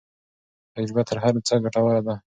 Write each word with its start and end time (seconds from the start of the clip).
تجربه 0.75 1.01
تر 1.09 1.17
هر 1.23 1.33
څه 1.47 1.53
ګټوره 1.63 2.01
ده. 2.07 2.15